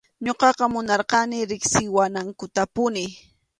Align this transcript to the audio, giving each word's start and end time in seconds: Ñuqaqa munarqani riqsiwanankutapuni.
Ñuqaqa 0.25 0.65
munarqani 0.73 1.37
riqsiwanankutapuni. 1.51 3.05